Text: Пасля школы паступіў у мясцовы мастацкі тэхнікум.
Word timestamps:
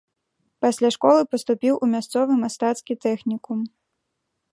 Пасля 0.65 0.89
школы 0.95 1.21
паступіў 1.33 1.73
у 1.87 1.89
мясцовы 1.93 2.33
мастацкі 2.45 2.93
тэхнікум. 3.07 3.59